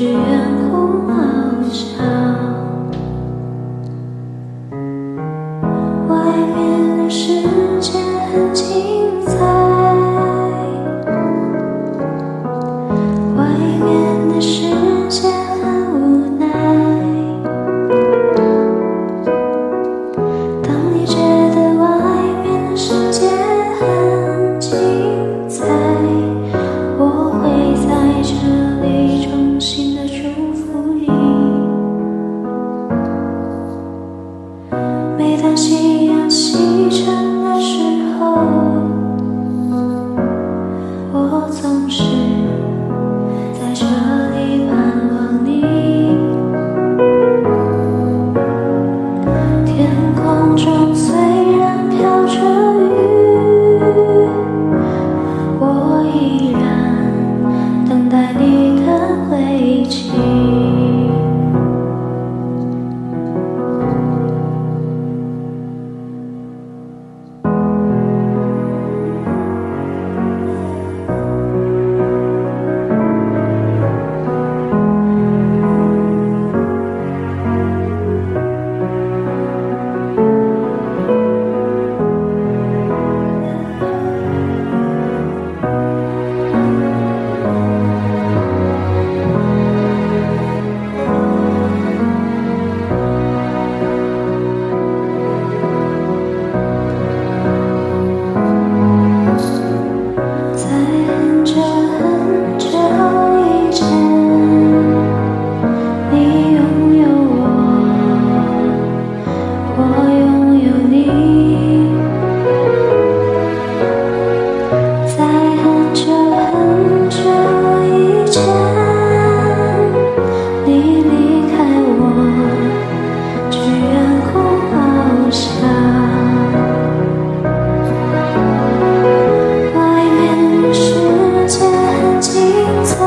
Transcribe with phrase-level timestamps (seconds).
[0.00, 0.59] 誓言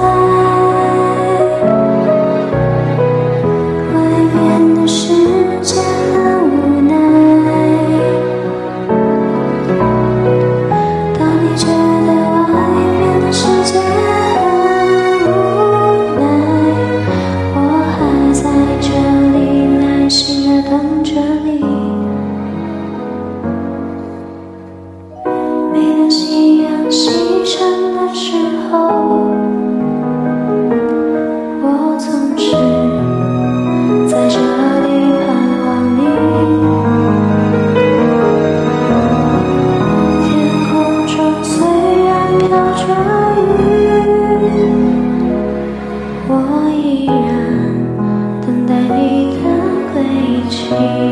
[0.00, 0.39] Bye.
[50.70, 51.09] you.